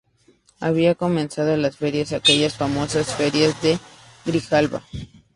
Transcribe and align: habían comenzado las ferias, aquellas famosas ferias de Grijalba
habían 0.59 0.95
comenzado 0.95 1.55
las 1.57 1.77
ferias, 1.77 2.11
aquellas 2.11 2.55
famosas 2.57 3.13
ferias 3.13 3.61
de 3.61 3.77
Grijalba 4.25 4.81